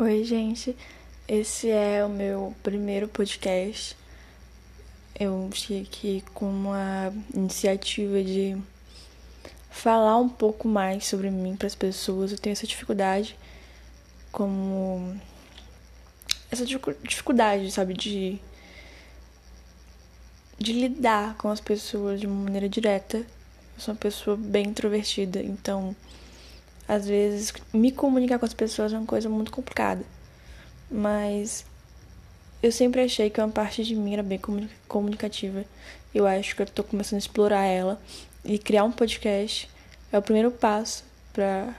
[0.00, 0.76] Oi, gente.
[1.26, 3.96] Esse é o meu primeiro podcast.
[5.18, 8.56] Eu cheguei aqui com uma iniciativa de
[9.68, 12.30] falar um pouco mais sobre mim para as pessoas.
[12.30, 13.36] Eu tenho essa dificuldade,
[14.30, 15.20] como
[16.48, 18.40] essa dificuldade, sabe, de
[20.60, 23.16] de lidar com as pessoas de uma maneira direta.
[23.16, 25.96] Eu sou uma pessoa bem introvertida, então
[26.88, 30.02] às vezes me comunicar com as pessoas é uma coisa muito complicada.
[30.90, 31.66] Mas
[32.62, 34.40] eu sempre achei que uma parte de mim era bem
[34.88, 35.64] comunicativa.
[36.14, 38.00] Eu acho que eu tô começando a explorar ela
[38.44, 39.68] e criar um podcast
[40.10, 41.74] é o primeiro passo para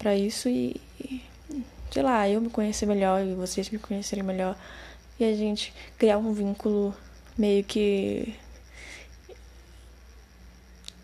[0.00, 1.22] para isso e, e
[1.90, 4.56] sei lá, eu me conhecer melhor e vocês me conhecerem melhor
[5.18, 6.94] e a gente criar um vínculo
[7.36, 8.34] meio que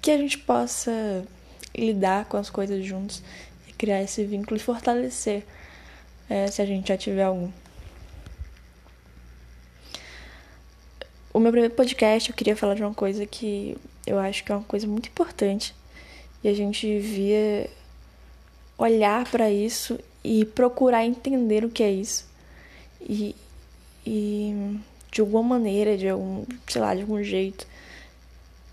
[0.00, 1.24] que a gente possa
[1.80, 3.22] lidar com as coisas juntos
[3.68, 5.44] e criar esse vínculo e fortalecer
[6.28, 7.50] é, se a gente já tiver algum.
[11.32, 13.76] O meu primeiro podcast eu queria falar de uma coisa que
[14.06, 15.74] eu acho que é uma coisa muito importante
[16.42, 17.68] e a gente devia
[18.76, 22.26] olhar para isso e procurar entender o que é isso
[23.00, 23.34] e,
[24.06, 24.78] e
[25.10, 27.66] de alguma maneira, de algum, sei lá, de algum jeito,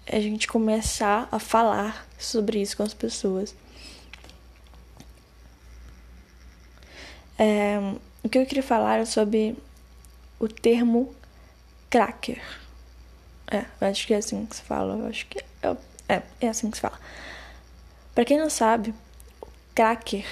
[0.07, 3.55] a gente começar a falar sobre isso com as pessoas.
[7.37, 7.77] É,
[8.23, 9.57] o que eu queria falar é sobre
[10.39, 11.13] o termo
[11.89, 12.41] cracker.
[13.51, 15.07] É, acho que é assim que se fala.
[15.07, 15.75] Acho que é,
[16.07, 16.99] é, é assim que se fala.
[18.13, 18.93] Para quem não sabe,
[19.73, 20.25] cracker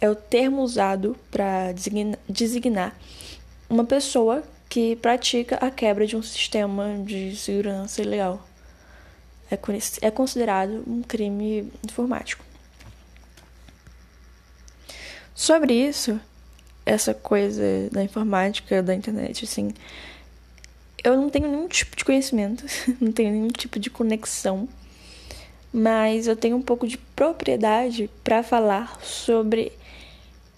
[0.00, 2.96] é o termo usado para designar, designar
[3.68, 8.42] uma pessoa que pratica a quebra de um sistema de segurança ilegal
[9.50, 9.58] é,
[10.06, 12.44] é considerado um crime informático.
[15.34, 16.18] Sobre isso,
[16.84, 19.74] essa coisa da informática, da internet, assim,
[21.04, 22.64] eu não tenho nenhum tipo de conhecimento,
[23.00, 24.68] não tenho nenhum tipo de conexão,
[25.72, 29.72] mas eu tenho um pouco de propriedade para falar sobre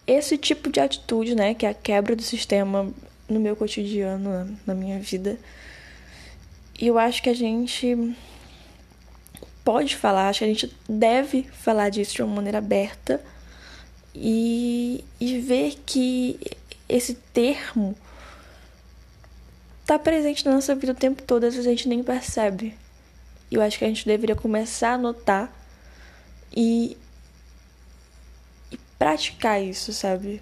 [0.07, 2.89] esse tipo de atitude, né, que é a quebra do sistema
[3.29, 5.39] no meu cotidiano, na minha vida.
[6.81, 8.15] E eu acho que a gente
[9.69, 13.21] pode falar, acho que a gente deve falar disso de uma maneira aberta
[14.15, 16.41] e, e ver que
[16.89, 17.95] esse termo
[19.83, 22.75] está presente na nossa vida o tempo todo, às vezes a gente nem percebe.
[23.53, 25.53] Eu acho que a gente deveria começar a notar
[26.57, 26.97] e,
[28.73, 30.41] e praticar isso, sabe?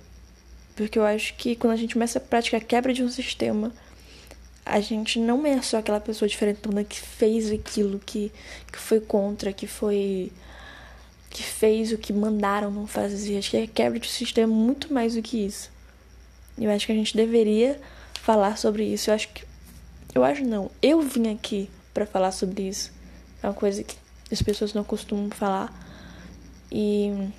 [0.77, 3.73] Porque eu acho que quando a gente começa a praticar a quebra de um sistema,
[4.67, 8.33] a gente não é só aquela pessoa diferentona que fez aquilo, que,
[8.73, 10.33] que foi contra, que foi.
[11.31, 13.39] que fez o que mandaram não fazer.
[13.39, 15.71] Acho que a quebra de sistema é muito mais do que isso.
[16.59, 17.81] Eu acho que a gente deveria
[18.21, 19.09] falar sobre isso.
[19.09, 19.45] Eu acho que.
[20.13, 20.69] Eu acho não.
[20.83, 22.93] Eu vim aqui para falar sobre isso.
[23.41, 23.97] É uma coisa que
[24.33, 25.73] as pessoas não costumam falar.
[26.73, 27.31] E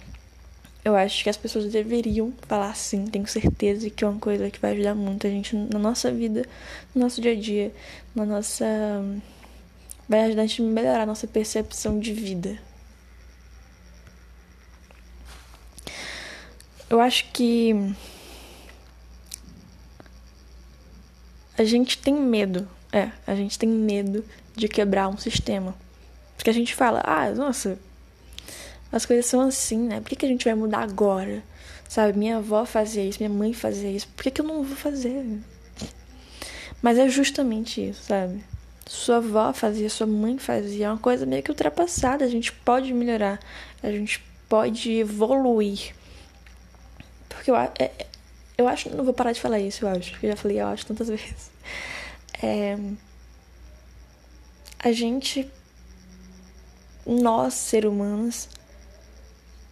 [0.87, 4.57] eu acho que as pessoas deveriam falar sim, tenho certeza que é uma coisa que
[4.57, 6.45] vai ajudar muito a gente na nossa vida,
[6.95, 7.73] no nosso dia a dia,
[8.15, 8.65] na nossa.
[10.07, 12.57] vai ajudar a gente a melhorar a nossa percepção de vida.
[16.89, 17.73] Eu acho que.
[21.57, 24.23] A gente tem medo, é, a gente tem medo
[24.55, 25.75] de quebrar um sistema.
[26.37, 27.77] Porque a gente fala, ah, nossa,
[28.91, 29.99] as coisas são assim, né?
[29.99, 31.43] Por que, que a gente vai mudar agora?
[31.87, 34.75] Sabe, minha avó fazia isso, minha mãe fazia isso, por que, que eu não vou
[34.75, 35.23] fazer?
[36.81, 38.43] Mas é justamente isso, sabe?
[38.85, 42.23] Sua avó fazia, sua mãe fazia, é uma coisa meio que ultrapassada.
[42.23, 43.39] A gente pode melhorar,
[43.83, 45.93] a gente pode evoluir.
[47.27, 47.91] Porque eu, é,
[48.57, 50.85] eu acho, não vou parar de falar isso, eu acho, eu já falei eu acho
[50.85, 51.51] tantas vezes.
[52.41, 52.77] É,
[54.79, 55.49] a gente,
[57.05, 58.47] nós, seres humanos,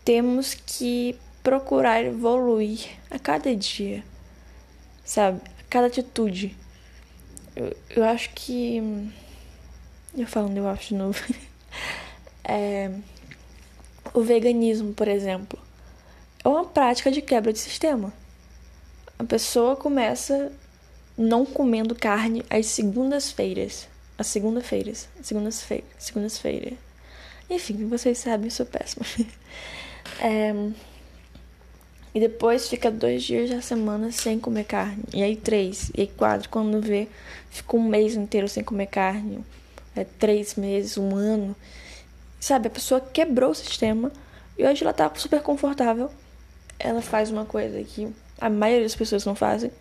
[0.05, 4.03] temos que procurar evoluir a cada dia,
[5.03, 5.41] sabe?
[5.59, 6.55] A cada atitude.
[7.55, 8.81] Eu, eu acho que.
[10.15, 11.19] Eu falando, eu acho de novo.
[12.47, 12.91] é,
[14.13, 15.59] o veganismo, por exemplo,
[16.43, 18.13] é uma prática de quebra de sistema.
[19.17, 20.51] A pessoa começa
[21.17, 23.87] não comendo carne às segundas-feiras.
[24.17, 25.09] Às segunda-feiras.
[25.21, 25.87] Segundas-feiras.
[25.97, 26.73] Segundas-feiras.
[27.49, 29.05] Enfim, vocês sabem, eu sou péssima.
[30.19, 30.53] É...
[32.13, 35.03] E depois fica dois dias da semana sem comer carne.
[35.13, 35.91] E aí três.
[35.93, 36.49] E aí quatro.
[36.49, 37.09] Quando vê,
[37.49, 39.43] fica um mês inteiro sem comer carne.
[39.95, 41.55] É três meses, um ano.
[42.39, 44.11] Sabe, a pessoa quebrou o sistema.
[44.57, 46.09] E hoje ela tá super confortável.
[46.79, 48.07] ela faz uma coisa que
[48.39, 49.71] a maioria das pessoas não fazem.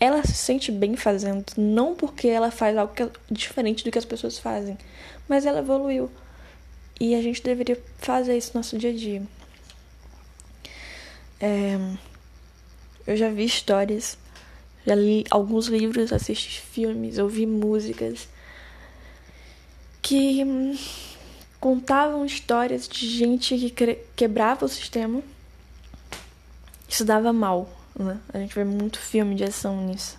[0.00, 4.04] Ela se sente bem fazendo, não porque ela faz algo é diferente do que as
[4.04, 4.78] pessoas fazem,
[5.28, 6.10] mas ela evoluiu.
[7.00, 9.22] E a gente deveria fazer isso no nosso dia a dia.
[11.40, 11.78] É,
[13.06, 14.18] eu já vi histórias,
[14.86, 18.28] já li alguns livros, assisti filmes, ouvi músicas
[20.02, 20.76] que hum,
[21.60, 25.22] contavam histórias de gente que quebrava o sistema
[26.88, 27.68] se dava mal,
[27.98, 28.18] né?
[28.32, 30.16] A gente vê muito filme de ação nisso.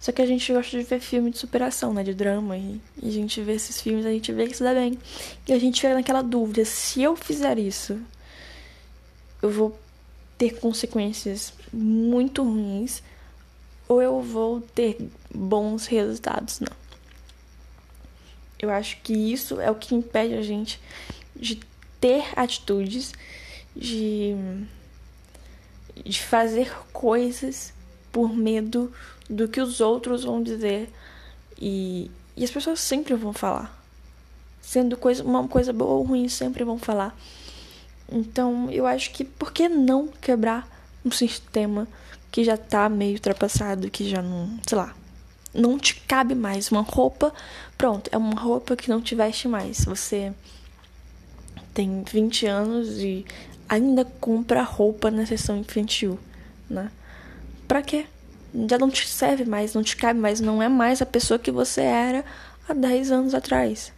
[0.00, 2.02] Só que a gente gosta de ver filme de superação, né?
[2.02, 2.56] De drama.
[2.56, 4.98] E, e a gente vê esses filmes, a gente vê que se dá bem.
[5.46, 8.00] E a gente fica naquela dúvida: se eu fizer isso,
[9.42, 9.78] eu vou
[10.38, 13.02] ter consequências muito ruins
[13.88, 14.96] ou eu vou ter
[15.34, 16.60] bons resultados?
[16.60, 16.72] Não.
[18.58, 20.80] Eu acho que isso é o que impede a gente
[21.34, 21.60] de
[22.00, 23.12] ter atitudes,
[23.74, 24.34] de,
[26.04, 27.72] de fazer coisas
[28.10, 28.92] por medo
[29.28, 30.88] do que os outros vão dizer.
[31.60, 33.76] E, e as pessoas sempre vão falar.
[34.60, 37.16] Sendo coisa, uma coisa boa ou ruim, sempre vão falar.
[38.10, 40.66] Então, eu acho que por que não quebrar
[41.04, 41.86] um sistema
[42.30, 44.94] que já tá meio ultrapassado, que já não, sei lá,
[45.54, 46.70] não te cabe mais.
[46.70, 47.32] Uma roupa,
[47.76, 49.84] pronto, é uma roupa que não te veste mais.
[49.84, 50.32] Você
[51.74, 53.24] tem 20 anos e
[53.68, 56.18] ainda compra roupa na seção infantil,
[56.68, 56.90] né?
[57.66, 58.06] Pra quê?
[58.68, 61.50] Já não te serve mais, não te cabe mais, não é mais a pessoa que
[61.50, 62.24] você era
[62.66, 63.92] há 10 anos atrás.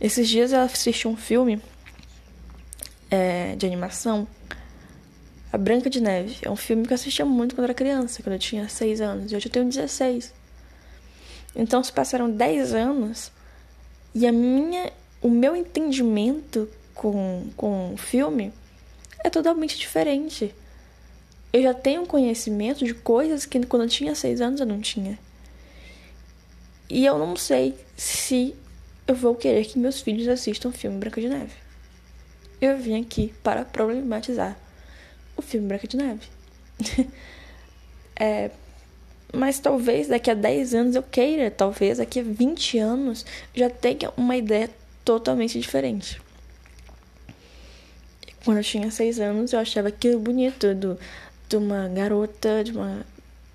[0.00, 1.62] Esses dias eu assisti um filme
[3.14, 4.26] é, de animação,
[5.52, 6.38] A Branca de Neve.
[6.42, 9.30] É um filme que eu assistia muito quando era criança, quando eu tinha 6 anos,
[9.30, 10.34] e hoje eu tenho 16.
[11.54, 13.30] Então se passaram 10 anos
[14.12, 18.52] e a minha, o meu entendimento com, com o filme
[19.22, 20.52] é totalmente diferente.
[21.52, 25.16] Eu já tenho conhecimento de coisas que quando eu tinha 6 anos eu não tinha.
[26.90, 28.56] E eu não sei se
[29.06, 31.63] eu vou querer que meus filhos assistam o filme Branca de Neve.
[32.60, 34.56] Eu vim aqui para problematizar
[35.36, 36.28] o filme Branca de Neve.
[38.16, 38.50] é,
[39.32, 44.12] mas talvez daqui a 10 anos eu queira, talvez daqui a 20 anos já tenha
[44.16, 44.70] uma ideia
[45.04, 46.20] totalmente diferente.
[48.44, 50.98] Quando eu tinha 6 anos, eu achava aquilo bonito do,
[51.48, 53.04] de uma garota, de uma.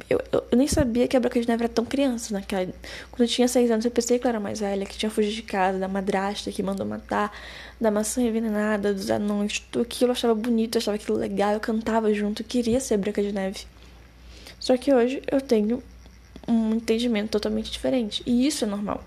[0.10, 2.66] Eu, eu, eu nem sabia que a Branca de Neve era tão criança naquela.
[3.12, 5.36] Quando eu tinha 6 anos, eu pensei que ela era mais velha, que tinha fugido
[5.36, 7.32] de casa, da madrasta que mandou matar,
[7.80, 11.60] da maçã envenenada, dos anões, tudo aquilo eu achava bonito, eu achava aquilo legal, eu
[11.60, 13.66] cantava junto, eu queria ser Branca de Neve.
[14.60, 15.84] Só que hoje eu tenho
[16.48, 18.24] um entendimento totalmente diferente.
[18.26, 19.04] E isso é normal.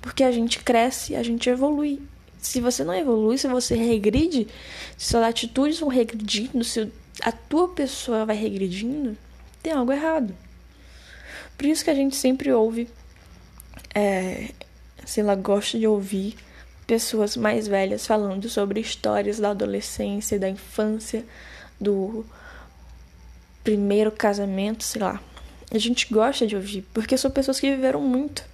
[0.00, 2.00] Porque a gente cresce, a gente evolui.
[2.38, 4.48] Se você não evolui, se você regride,
[4.96, 9.16] se suas atitudes vão regredindo, se a tua pessoa vai regredindo,
[9.62, 10.34] tem algo errado.
[11.56, 12.88] Por isso que a gente sempre ouve,
[13.94, 14.50] é,
[15.04, 16.36] sei lá, gosta de ouvir
[16.86, 21.24] pessoas mais velhas falando sobre histórias da adolescência, da infância,
[21.80, 22.24] do
[23.62, 25.20] primeiro casamento, sei lá.
[25.70, 28.44] A gente gosta de ouvir, porque são pessoas que viveram muito.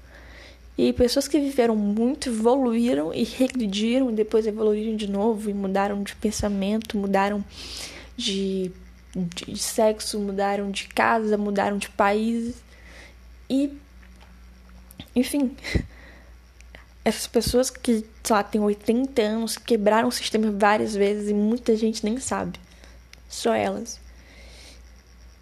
[0.77, 6.15] E pessoas que viveram muito evoluíram e regrediram, depois evoluíram de novo e mudaram de
[6.17, 7.43] pensamento, mudaram
[8.15, 8.71] de,
[9.25, 12.57] de sexo, mudaram de casa, mudaram de país.
[13.49, 13.73] E,
[15.15, 15.57] enfim,
[17.05, 21.75] essas pessoas que, sei lá, têm 80 anos, quebraram o sistema várias vezes e muita
[21.77, 22.59] gente nem sabe.
[23.29, 23.99] Só elas.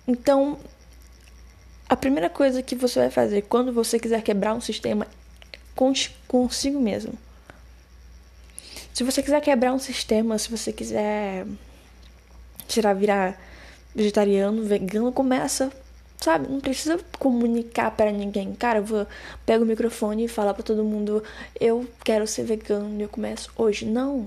[0.07, 0.59] Então,
[1.88, 5.25] a primeira coisa que você vai fazer quando você quiser quebrar um sistema é
[5.75, 7.14] conte consigo mesmo.
[8.93, 11.47] Se você quiser quebrar um sistema, se você quiser
[12.69, 13.40] tirar, virar
[13.95, 15.73] vegetariano, vegano, começa,
[16.19, 16.49] sabe?
[16.49, 18.55] Não precisa comunicar para ninguém.
[18.55, 19.07] Cara, eu vou
[19.47, 21.23] pego o microfone e falar para todo mundo,
[21.61, 23.87] eu quero ser vegano e eu começo hoje.
[23.87, 24.27] Não.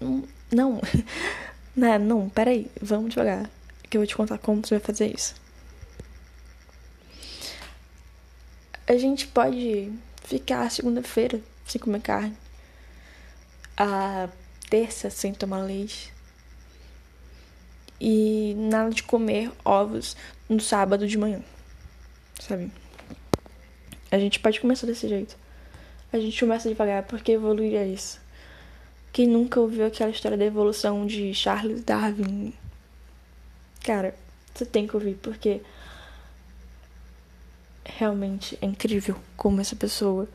[0.00, 0.24] Não.
[0.52, 0.80] Não.
[1.76, 3.50] não, não, peraí, vamos devagar
[3.88, 5.34] que eu vou te contar como você vai fazer isso.
[8.86, 9.92] A gente pode
[10.22, 12.36] ficar segunda-feira sem comer carne,
[13.76, 14.28] a
[14.70, 16.12] terça sem tomar leite
[18.00, 20.16] e nada de comer ovos
[20.48, 21.42] no sábado de manhã,
[22.40, 22.70] sabe?
[24.10, 25.36] A gente pode começar desse jeito.
[26.12, 28.20] A gente começa devagar porque evoluir é isso.
[29.12, 32.52] Quem nunca ouviu aquela história da evolução de Charles Darwin
[33.86, 34.16] Cara,
[34.52, 35.60] você tem que ouvir porque
[37.84, 40.28] realmente é incrível como essa pessoa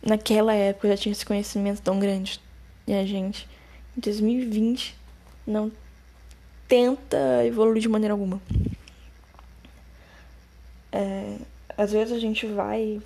[0.00, 2.40] naquela época já tinha esse conhecimento tão grande.
[2.86, 3.48] E a gente,
[3.96, 4.96] em 2020,
[5.44, 5.72] não
[6.68, 8.40] tenta evoluir de maneira alguma.
[10.92, 11.36] É,
[11.76, 13.00] às vezes a gente vai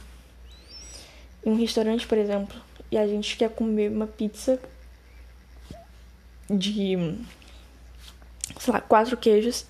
[1.45, 2.57] em um restaurante, por exemplo,
[2.91, 4.61] e a gente quer comer uma pizza
[6.51, 6.97] de,
[8.59, 9.67] sei lá, quatro queijos.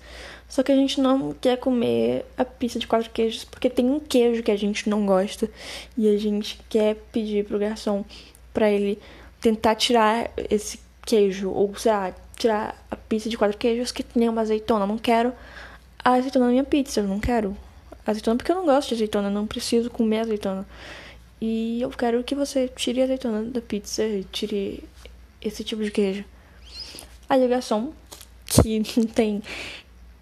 [0.47, 3.99] Só que a gente não quer comer a pizza de quatro queijos porque tem um
[3.99, 5.47] queijo que a gente não gosta
[5.95, 8.03] e a gente quer pedir pro garçom
[8.51, 8.99] para ele
[9.39, 14.41] tentar tirar esse queijo ou sei lá, tirar pizza de quatro queijos que tem uma
[14.41, 14.85] azeitona.
[14.85, 15.33] Não quero
[16.03, 17.57] a azeitona na minha pizza, eu não quero
[18.05, 20.65] azeitona porque eu não gosto de azeitona, não preciso comer azeitona.
[21.41, 24.83] E eu quero que você tire a azeitona da pizza e tire
[25.41, 26.23] esse tipo de queijo.
[27.27, 27.91] Aí o garçom,
[28.45, 29.41] que não tem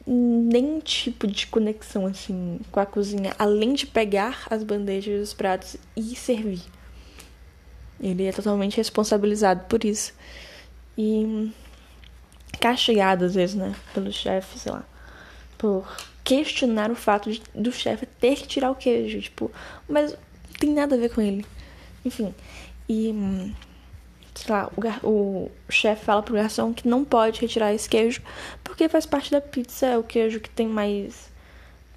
[0.05, 5.33] nenhum tipo de conexão assim com a cozinha, além de pegar as bandejas e os
[5.33, 6.61] pratos e servir.
[7.99, 10.13] Ele é totalmente responsabilizado por isso.
[10.97, 11.51] E
[12.59, 14.83] castigado às vezes, né, pelo chefe, sei lá,
[15.57, 15.87] por
[16.23, 19.51] questionar o fato de, do chefe ter que tirar o queijo, tipo,
[19.87, 20.15] mas
[20.59, 21.45] tem nada a ver com ele.
[22.03, 22.33] Enfim,
[22.89, 23.13] e
[24.35, 24.69] sei lá,
[25.03, 28.21] o, o chefe fala pro garçom que não pode retirar esse queijo
[28.63, 31.29] porque faz parte da pizza, é o queijo que tem mais.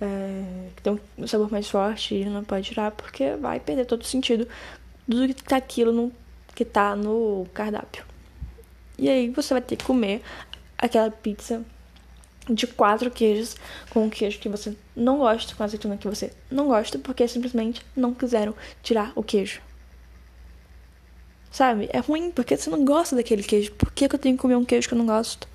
[0.00, 4.00] É, que tem um sabor mais forte e não pode tirar porque vai perder todo
[4.00, 4.48] o sentido
[5.06, 6.10] do que tá aquilo no,
[6.54, 8.02] que tá no cardápio.
[8.98, 10.22] E aí você vai ter que comer
[10.80, 11.62] aquela pizza
[12.48, 13.56] de quatro queijos
[13.90, 17.84] com o queijo que você não gosta, com azeitona que você não gosta, porque simplesmente
[17.94, 19.60] não quiseram tirar o queijo.
[21.50, 21.88] Sabe?
[21.92, 23.72] É ruim porque você não gosta daquele queijo.
[23.72, 25.48] Por que, que eu tenho que comer um queijo que eu não gosto?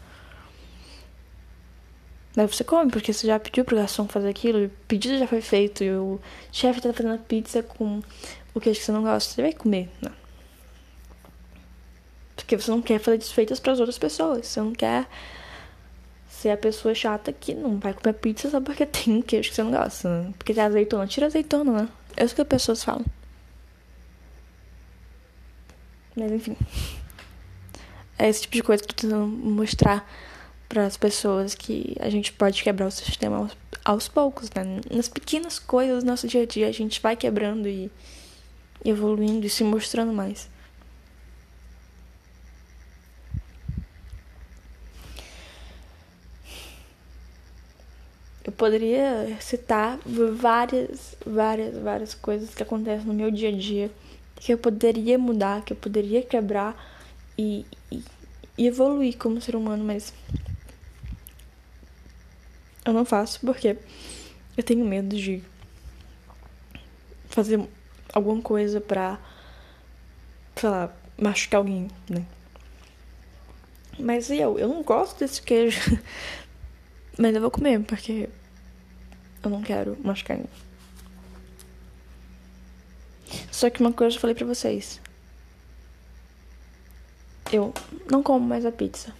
[2.36, 5.40] Daí você come, porque você já pediu pro garçom fazer aquilo, o pedido já foi
[5.40, 6.20] feito, e o
[6.52, 8.02] chefe tá fazendo a pizza com
[8.54, 9.34] o queijo que você não gosta.
[9.34, 10.12] Você vai comer, né?
[12.46, 14.46] Porque você não quer fazer desfeitas para as outras pessoas.
[14.46, 15.08] Você não quer
[16.30, 19.64] ser a pessoa chata que não vai comer pizza só porque tem queijo que você
[19.64, 20.34] não gosta, né?
[20.38, 21.08] Porque tem azeitona.
[21.08, 21.90] Tira azeitona, né?
[22.16, 23.04] É isso que as pessoas falam.
[26.16, 26.56] Mas enfim.
[28.18, 30.10] É esse tipo de coisa que eu tô tentando mostrar
[30.70, 34.80] para as pessoas que a gente pode quebrar o sistema aos, aos, poucos, né?
[34.90, 37.92] Nas pequenas coisas do nosso dia a dia a gente vai quebrando e
[38.86, 40.50] evoluindo e se mostrando mais.
[48.46, 53.92] Eu poderia citar várias, várias, várias coisas que acontecem no meu dia a dia
[54.36, 56.76] que eu poderia mudar, que eu poderia quebrar
[57.36, 58.04] e, e,
[58.56, 60.14] e evoluir como ser humano, mas
[62.86, 63.78] eu não faço porque
[64.56, 65.42] eu tenho medo de
[67.30, 67.60] fazer
[68.14, 69.20] alguma coisa pra,
[70.56, 72.24] sei lá, machucar alguém, né?
[73.98, 75.80] Mas eu, eu não gosto desse queijo.
[77.18, 78.30] Mas eu vou comer, porque
[79.44, 80.52] eu não quero machucar ninguém.
[83.52, 85.00] Só que uma coisa eu falei pra vocês.
[87.52, 87.74] Eu
[88.10, 89.14] não como mais a pizza.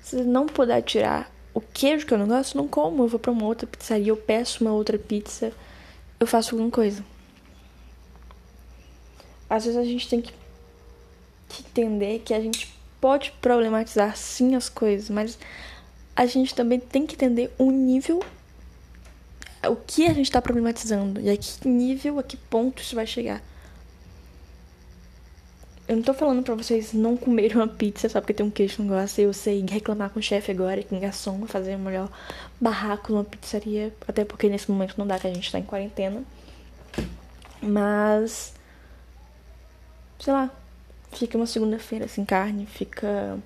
[0.00, 3.02] Se não puder tirar o queijo que eu não gosto, não como.
[3.02, 5.52] Eu vou pra uma outra pizzaria, eu peço uma outra pizza,
[6.18, 7.04] eu faço alguma coisa.
[9.50, 10.32] Às vezes a gente tem que
[11.60, 15.38] entender que a gente pode problematizar sim as coisas, mas
[16.16, 18.24] a gente também tem que entender o nível,
[19.68, 23.06] o que a gente está problematizando e a que nível, a que ponto isso vai
[23.06, 23.42] chegar.
[25.86, 28.76] Eu não tô falando pra vocês não comerem uma pizza só porque tem um queijo
[28.76, 29.20] que não gosta.
[29.20, 32.10] Eu sei reclamar com o chefe agora, com o garçom, fazer o melhor
[32.60, 33.94] barraco numa pizzaria.
[34.08, 36.24] Até porque nesse momento não dá que a gente tá em quarentena.
[37.62, 38.52] Mas.
[40.18, 40.50] Sei lá.
[41.12, 43.38] Fica uma segunda-feira sem carne, fica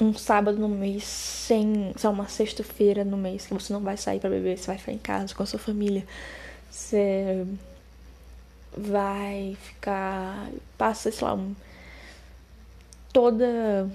[0.00, 4.20] um sábado no mês sem, sei uma sexta-feira no mês que você não vai sair
[4.20, 6.06] para beber, você vai ficar em casa com a sua família.
[6.70, 7.46] Você
[8.76, 11.54] vai ficar passa, sei lá, um,
[13.12, 13.90] toda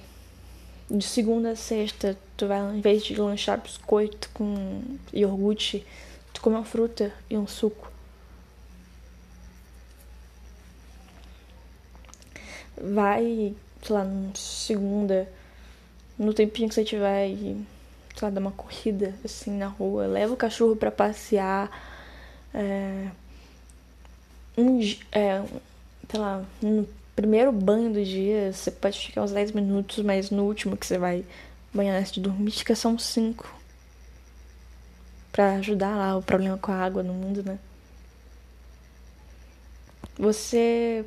[0.89, 4.81] de segunda a sexta, tu vai em vez de lanchar biscoito com
[5.13, 5.85] iogurte,
[6.33, 7.89] tu come uma fruta e um suco.
[12.75, 15.29] Vai, sei lá, segunda
[16.21, 17.65] no tempinho que você tiver e,
[18.15, 21.69] sei lá, dar uma corrida assim na rua, leva o cachorro para passear.
[22.53, 23.07] É,
[24.55, 24.79] um,
[25.11, 25.43] é,
[26.09, 30.43] sei lá, no primeiro banho do dia você pode ficar uns 10 minutos, mas no
[30.43, 31.25] último que você vai
[31.73, 33.59] banhar antes de dormir, fica só uns 5.
[35.31, 37.57] Pra ajudar lá o problema com a água no mundo, né?
[40.19, 41.03] Você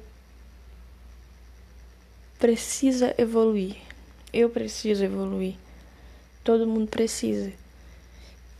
[2.36, 3.76] precisa evoluir
[4.34, 5.54] eu preciso evoluir.
[6.42, 7.52] Todo mundo precisa.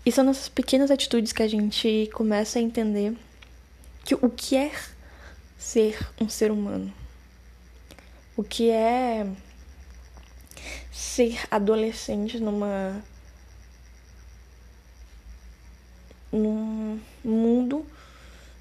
[0.07, 3.17] E são nessas pequenas atitudes que a gente começa a entender
[4.05, 4.73] que o que é
[5.59, 6.93] ser um ser humano.
[8.37, 9.27] O que é
[10.93, 13.03] ser adolescente numa
[16.31, 17.87] num mundo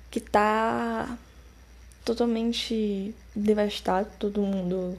[0.09, 1.17] que tá
[2.05, 4.97] totalmente devastado, todo mundo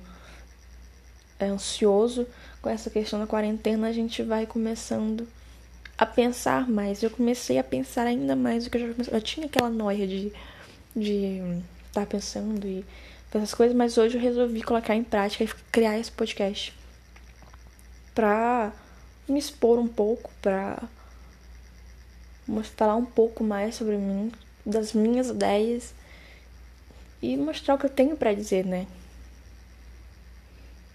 [1.41, 2.26] ansioso
[2.62, 5.26] com essa questão da quarentena, a gente vai começando
[5.97, 7.03] a pensar mais.
[7.03, 9.12] Eu comecei a pensar ainda mais do que eu já.
[9.12, 10.33] Eu tinha aquela noia de
[10.97, 11.41] de
[11.88, 12.85] estar tá pensando e
[13.35, 16.73] essas coisas, mas hoje eu resolvi colocar em prática e criar esse podcast
[18.14, 18.73] pra
[19.29, 20.81] me expor um pouco, pra
[22.76, 24.31] falar um pouco mais sobre mim,
[24.64, 25.93] das minhas ideias
[27.21, 28.87] e mostrar o que eu tenho para dizer, né?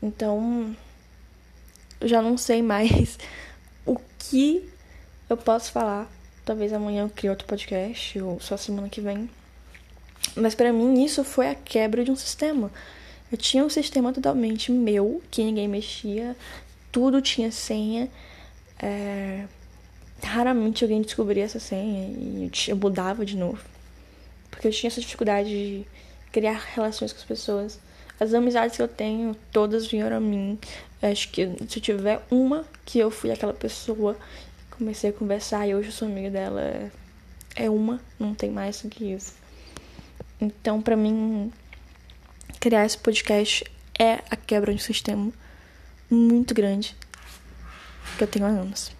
[0.01, 0.75] Então,
[1.99, 3.17] eu já não sei mais
[3.85, 4.69] o que
[5.29, 6.09] eu posso falar.
[6.45, 9.29] Talvez amanhã eu crie outro podcast ou só semana que vem.
[10.35, 12.71] Mas para mim isso foi a quebra de um sistema.
[13.31, 16.35] Eu tinha um sistema totalmente meu, que ninguém mexia,
[16.91, 18.09] tudo tinha senha.
[18.81, 19.45] É...
[20.23, 23.63] Raramente alguém descobria essa senha e eu mudava de novo.
[24.49, 25.85] Porque eu tinha essa dificuldade de
[26.31, 27.79] criar relações com as pessoas.
[28.19, 30.59] As amizades que eu tenho, todas vieram a mim.
[31.01, 34.17] Acho que se tiver uma que eu fui aquela pessoa,
[34.71, 36.91] comecei a conversar e hoje eu sou amiga dela,
[37.55, 39.33] é uma, não tem mais do que isso.
[40.41, 41.51] Então, para mim,
[42.59, 43.63] criar esse podcast
[43.97, 45.31] é a quebra de um sistema
[46.09, 46.95] muito grande
[48.17, 48.98] que eu tenho há anos.